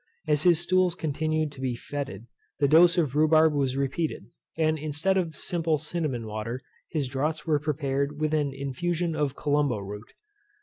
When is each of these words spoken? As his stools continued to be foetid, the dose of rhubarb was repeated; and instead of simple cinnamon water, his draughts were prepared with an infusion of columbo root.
As 0.27 0.41
his 0.41 0.59
stools 0.59 0.95
continued 0.95 1.51
to 1.51 1.61
be 1.61 1.75
foetid, 1.75 2.25
the 2.57 2.67
dose 2.67 2.97
of 2.97 3.15
rhubarb 3.15 3.53
was 3.53 3.77
repeated; 3.77 4.31
and 4.57 4.79
instead 4.79 5.15
of 5.15 5.35
simple 5.35 5.77
cinnamon 5.77 6.25
water, 6.25 6.63
his 6.89 7.07
draughts 7.07 7.45
were 7.45 7.59
prepared 7.59 8.19
with 8.19 8.33
an 8.33 8.51
infusion 8.51 9.15
of 9.15 9.35
columbo 9.35 9.77
root. 9.77 10.15